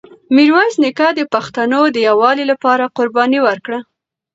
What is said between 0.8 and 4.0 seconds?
نیکه د پښتنو د یووالي لپاره قرباني ورکړه.